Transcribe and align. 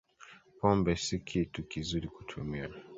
Pombe 0.57 0.91
si 1.03 1.19
kitu 1.19 1.63
kizuri 1.63 2.07
kutumia 2.07 2.69